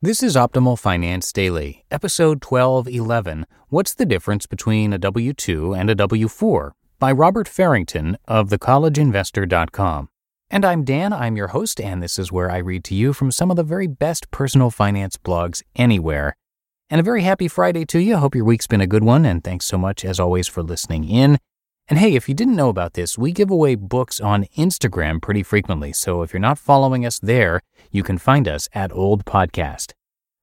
[0.02, 3.46] This is Optimal Finance Daily, episode 1211.
[3.68, 6.74] What's the difference between a W 2 and a W 4?
[6.98, 10.08] by Robert Farrington of thecollegeinvestor.com.
[10.48, 13.32] And I'm Dan, I'm your host, and this is where I read to you from
[13.32, 16.36] some of the very best personal finance blogs anywhere.
[16.88, 18.16] And a very happy Friday to you.
[18.16, 20.62] I hope your week's been a good one, and thanks so much, as always, for
[20.62, 21.38] listening in.
[21.88, 25.42] And hey, if you didn't know about this, we give away books on Instagram pretty
[25.42, 25.92] frequently.
[25.92, 29.92] So if you're not following us there, you can find us at Old Podcast.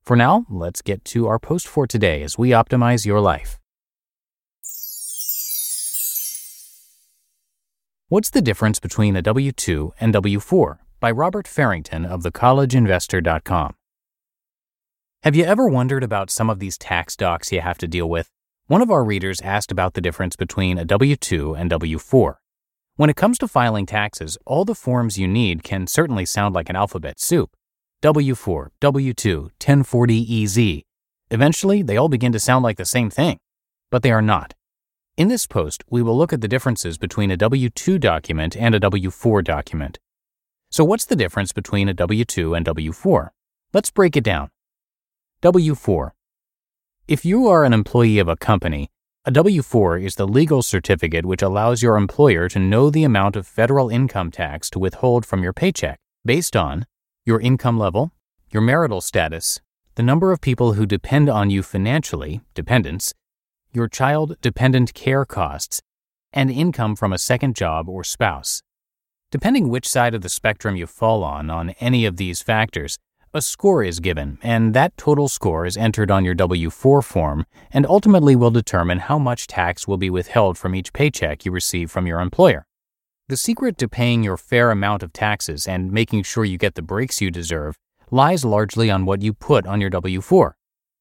[0.03, 3.59] For now, let's get to our post for today as we optimize your life.
[8.09, 10.79] What's the difference between a W 2 and W 4?
[11.03, 13.75] by Robert Farrington of thecollegeinvestor.com.
[15.23, 18.29] Have you ever wondered about some of these tax docs you have to deal with?
[18.67, 22.41] One of our readers asked about the difference between a W 2 and W 4.
[22.97, 26.69] When it comes to filing taxes, all the forms you need can certainly sound like
[26.69, 27.55] an alphabet soup
[28.01, 30.81] W 4, W 2, 1040EZ.
[31.31, 33.37] Eventually, they all begin to sound like the same thing,
[33.89, 34.53] but they are not.
[35.15, 38.75] In this post, we will look at the differences between a W 2 document and
[38.75, 39.99] a W 4 document.
[40.69, 43.31] So, what's the difference between a W 2 and W 4?
[43.71, 44.49] Let's break it down.
[45.43, 46.15] W 4.
[47.05, 48.87] If you are an employee of a company,
[49.25, 53.35] a W 4 is the legal certificate which allows your employer to know the amount
[53.35, 56.85] of federal income tax to withhold from your paycheck based on
[57.25, 58.13] your income level,
[58.51, 59.59] your marital status,
[59.95, 63.13] the number of people who depend on you financially, dependents,
[63.73, 65.81] your child dependent care costs,
[66.31, 68.61] and income from a second job or spouse.
[69.29, 72.97] Depending which side of the spectrum you fall on on any of these factors,
[73.35, 77.45] a score is given, and that total score is entered on your W 4 form
[77.71, 81.89] and ultimately will determine how much tax will be withheld from each paycheck you receive
[81.89, 82.67] from your employer.
[83.29, 86.83] The secret to paying your fair amount of taxes and making sure you get the
[86.83, 87.79] breaks you deserve
[88.11, 90.55] lies largely on what you put on your W 4.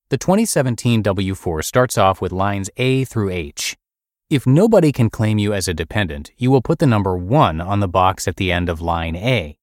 [0.08, 3.76] The 2017 W 4 starts off with lines A through H.
[4.30, 7.80] If nobody can claim you as a dependent, you will put the number 1 on
[7.80, 9.58] the box at the end of line A.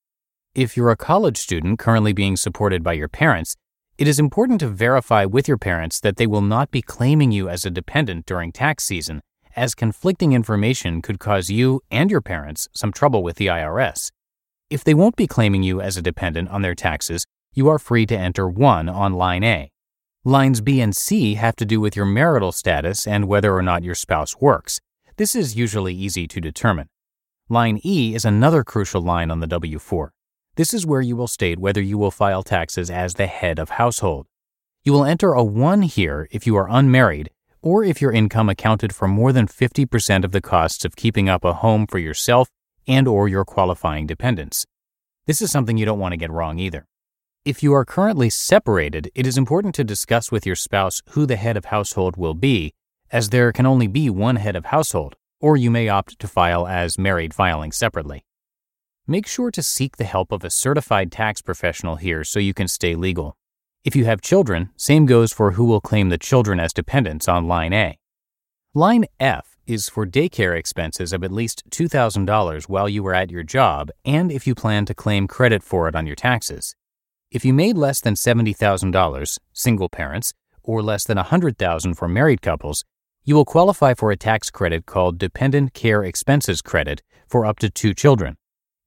[0.59, 3.55] If you're a college student currently being supported by your parents,
[3.97, 7.47] it is important to verify with your parents that they will not be claiming you
[7.47, 9.21] as a dependent during tax season,
[9.55, 14.09] as conflicting information could cause you and your parents some trouble with the IRS.
[14.69, 18.05] If they won't be claiming you as a dependent on their taxes, you are free
[18.07, 19.71] to enter 1 on line A.
[20.25, 23.83] Lines B and C have to do with your marital status and whether or not
[23.83, 24.81] your spouse works.
[25.15, 26.89] This is usually easy to determine.
[27.47, 30.11] Line E is another crucial line on the W 4.
[30.59, 33.69] This is where you will state whether you will file taxes as the head of
[33.69, 34.27] household.
[34.83, 37.29] You will enter a 1 here if you are unmarried
[37.61, 41.45] or if your income accounted for more than 50% of the costs of keeping up
[41.45, 42.49] a home for yourself
[42.85, 44.65] and or your qualifying dependents.
[45.27, 46.89] This is something you don't want to get wrong either.
[47.45, 51.37] If you are currently separated, it is important to discuss with your spouse who the
[51.37, 52.73] head of household will be,
[53.13, 56.67] as there can only be one head of household, or you may opt to file
[56.67, 58.25] as married filing separately.
[59.09, 62.67] Make sure to seek the help of a certified tax professional here so you can
[62.67, 63.35] stay legal.
[63.83, 67.47] If you have children, same goes for who will claim the children as dependents on
[67.47, 67.97] line A.
[68.75, 73.41] Line F is for daycare expenses of at least $2,000 while you were at your
[73.41, 76.75] job and if you plan to claim credit for it on your taxes.
[77.31, 82.85] If you made less than $70,000, single parents, or less than $100,000 for married couples,
[83.23, 87.71] you will qualify for a tax credit called Dependent Care Expenses Credit for up to
[87.71, 88.35] two children.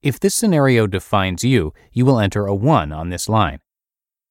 [0.02, 3.60] If this scenario defines you, you will enter a 1 on this line.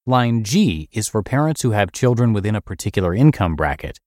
[0.04, 3.98] Line G is for parents who have children within a particular income bracket.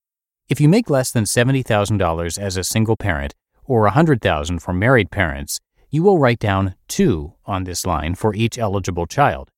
[0.48, 3.34] If you make less than $70,000 as a single parent
[3.64, 5.60] or $100,000 for married parents,
[5.90, 9.50] you will write down 2 on this line for each eligible child.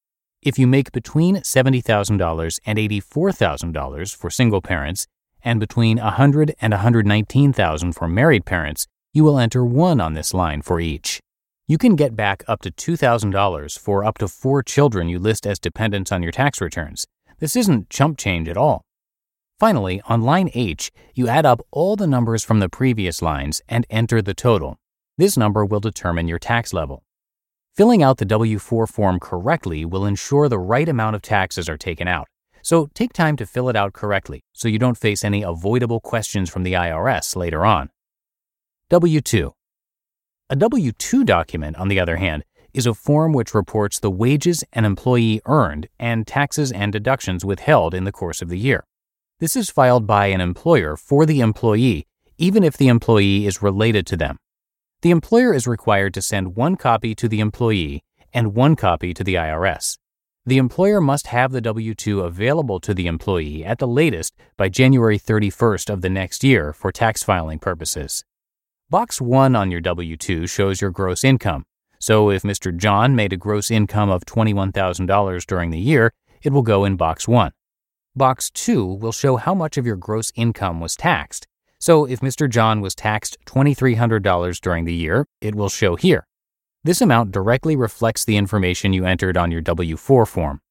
[0.42, 5.08] If you make between $70,000 and $84,000 for single parents
[5.44, 10.62] and between $100 and $119,000 for married parents, you will enter 1 on this line
[10.62, 11.20] for each.
[11.70, 15.60] You can get back up to $2,000 for up to four children you list as
[15.60, 17.06] dependents on your tax returns.
[17.40, 18.86] This isn't chump change at all.
[19.60, 23.86] Finally, on line H, you add up all the numbers from the previous lines and
[23.90, 24.78] enter the total.
[25.18, 27.04] This number will determine your tax level.
[27.76, 31.78] Filling out the W 4 form correctly will ensure the right amount of taxes are
[31.78, 32.30] taken out.
[32.62, 36.50] So take time to fill it out correctly so you don't face any avoidable questions
[36.50, 37.90] from the IRS later on.
[38.90, 39.57] W 2.
[40.50, 44.64] A W 2 document, on the other hand, is a form which reports the wages
[44.72, 48.86] an employee earned and taxes and deductions withheld in the course of the year.
[49.42, 52.08] This is filed by an employer for the employee,
[52.38, 54.38] even if the employee is related to them.
[55.02, 59.26] The employer is required to send one copy to the employee and one copy to
[59.26, 59.98] the IRS.
[60.46, 64.70] The employer must have the W 2 available to the employee at the latest by
[64.70, 68.24] January 31st of the next year for tax filing purposes.
[68.90, 71.66] Box 1 on your W 2 shows your gross income.
[72.00, 72.74] So if Mr.
[72.74, 77.28] John made a gross income of $21,000 during the year, it will go in Box
[77.28, 77.52] 1.
[78.16, 81.48] Box 2 will show how much of your gross income was taxed.
[81.80, 82.50] So if Mr.
[82.50, 86.26] John was taxed $2,300 during the year, it will show here.
[86.86, 90.62] This amount directly reflects the information you entered on your W 4 form.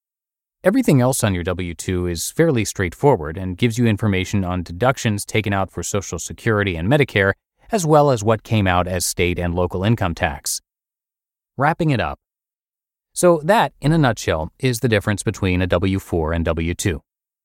[0.65, 5.27] Everything else on your W 2 is fairly straightforward and gives you information on deductions
[5.27, 7.35] taken out for Social Security and Medicare,
[7.71, 10.61] as well as what came out as state and local income tax.
[11.57, 12.19] Wrapping it up.
[13.13, 17.01] So, that, in a nutshell, is the difference between a W 4 and W 2.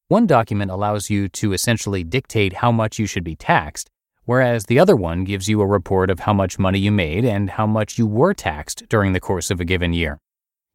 [0.09, 3.89] One document allows you to essentially dictate how much you should be taxed,
[4.25, 7.51] whereas the other one gives you a report of how much money you made and
[7.51, 10.19] how much you were taxed during the course of a given year.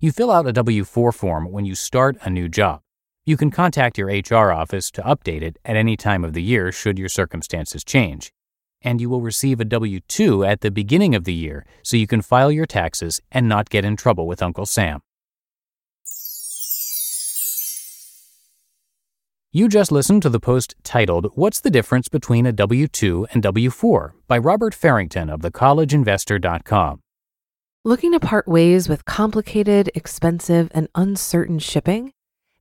[0.01, 2.81] You fill out a W 4 form when you start a new job.
[3.27, 6.73] You can contact your HR office to update it at any time of the year
[6.73, 8.33] should your circumstances change.
[8.87, 12.07] And you will receive a W 2 at the beginning of the year so you
[12.07, 15.03] can file your taxes and not get in trouble with Uncle Sam.
[19.53, 23.43] You just listened to the post titled, What's the Difference Between a W 2 and
[23.43, 27.01] W 4 by Robert Farrington of thecollegeinvestor.com.
[27.85, 32.13] Looking to part ways with complicated, expensive, and uncertain shipping?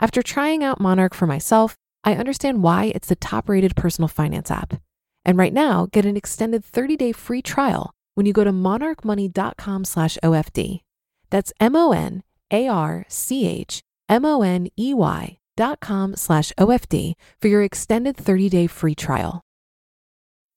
[0.00, 4.80] After trying out Monarch for myself, I understand why it's the top-rated personal finance app.
[5.26, 10.16] And right now, get an extended 30-day free trial when you go to monarchmoney.com slash
[10.24, 10.80] OFD.
[11.28, 17.62] That's M O N A R C H M-O-N-E-Y dot com slash OFD for your
[17.62, 19.42] extended 30-day free trial.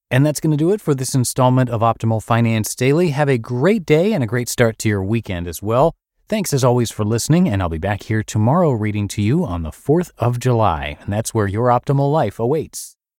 [0.09, 3.09] And that's going to do it for this installment of Optimal Finance Daily.
[3.09, 5.95] Have a great day and a great start to your weekend as well.
[6.33, 9.61] Thanks as always for listening, and I'll be back here tomorrow reading to you on
[9.61, 10.97] the 4th of July.
[11.01, 12.95] And that's where your optimal life awaits.